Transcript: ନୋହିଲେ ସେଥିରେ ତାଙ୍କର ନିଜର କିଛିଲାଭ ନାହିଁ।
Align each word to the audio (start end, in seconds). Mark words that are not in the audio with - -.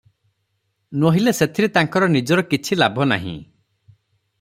ନୋହିଲେ 1.03 1.35
ସେଥିରେ 1.41 1.71
ତାଙ୍କର 1.77 2.11
ନିଜର 2.17 2.47
କିଛିଲାଭ 2.55 3.11
ନାହିଁ। 3.15 3.39